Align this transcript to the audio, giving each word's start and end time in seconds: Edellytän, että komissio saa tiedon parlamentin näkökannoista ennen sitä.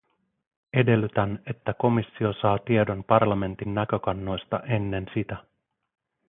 Edellytän, 0.73 1.39
että 1.47 1.73
komissio 1.73 2.33
saa 2.33 2.59
tiedon 2.59 3.03
parlamentin 3.03 3.75
näkökannoista 3.75 4.59
ennen 4.59 5.05
sitä. 5.15 5.37